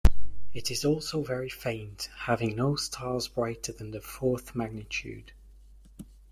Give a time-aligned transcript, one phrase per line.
[0.51, 5.31] It is also very faint, having no stars brighter than the fourth magnitude.